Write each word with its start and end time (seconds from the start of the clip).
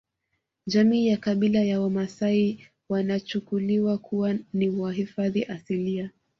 Jamii 0.65 1.07
ya 1.07 1.17
kabila 1.17 1.63
la 1.63 1.81
wamasai 1.81 2.67
wanachukuliwa 2.89 3.97
kuwa 3.97 4.35
ni 4.53 4.69
wahifadhi 4.69 5.43
asilia 5.45 6.09